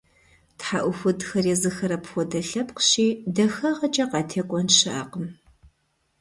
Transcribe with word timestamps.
ТхьэӀухудхэр 0.59 1.45
езыхэр 1.53 1.91
апхуэдэ 1.97 2.39
лъэпкъщи, 2.47 3.07
дахагъэкӀэ 3.35 4.05
къатекӀуэн 4.11 4.67
щыӀэкъым. 4.77 5.27